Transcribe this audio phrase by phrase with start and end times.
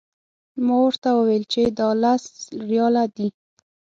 [0.65, 2.25] ما ورته وویل چې دا لس
[2.69, 3.27] ریاله دي.